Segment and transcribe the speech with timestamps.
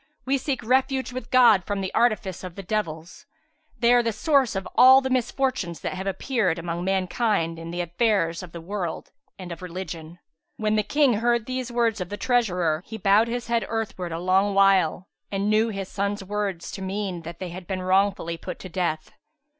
[0.25, 3.27] We seek refuge with God from the artifice of the devils.
[3.77, 7.81] They are the source of all the misfortunes that have appeared among mankind in the
[7.81, 10.17] affairs of the world and of religion.'''[FN#373]
[10.57, 14.17] When the King heard these words of the treasurer, he bowed his head earthwards, a
[14.17, 18.57] long while and knew his sons' words to mean that they had been wrongfully put
[18.57, 19.11] to death.